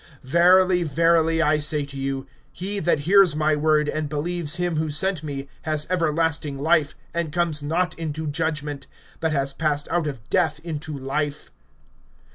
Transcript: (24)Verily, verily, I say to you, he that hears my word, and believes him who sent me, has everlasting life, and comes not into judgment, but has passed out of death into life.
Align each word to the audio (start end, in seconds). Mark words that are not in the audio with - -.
(24)Verily, 0.25 0.83
verily, 0.83 1.41
I 1.43 1.59
say 1.59 1.85
to 1.85 1.95
you, 1.95 2.25
he 2.51 2.79
that 2.79 3.01
hears 3.01 3.35
my 3.35 3.55
word, 3.55 3.87
and 3.87 4.09
believes 4.09 4.55
him 4.55 4.77
who 4.77 4.89
sent 4.89 5.21
me, 5.21 5.47
has 5.61 5.85
everlasting 5.91 6.57
life, 6.57 6.95
and 7.13 7.31
comes 7.31 7.61
not 7.61 7.93
into 7.99 8.25
judgment, 8.25 8.87
but 9.19 9.31
has 9.31 9.53
passed 9.53 9.87
out 9.91 10.07
of 10.07 10.27
death 10.31 10.59
into 10.63 10.97
life. 10.97 11.51